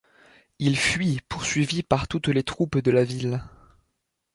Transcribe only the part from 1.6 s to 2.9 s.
par toutes les troupes de